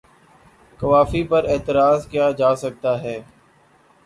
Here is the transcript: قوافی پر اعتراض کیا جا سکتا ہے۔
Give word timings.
قوافی 0.79 1.21
پر 1.23 1.43
اعتراض 1.49 2.07
کیا 2.07 2.31
جا 2.31 2.51
سکتا 2.55 3.01
ہے۔ 3.03 3.17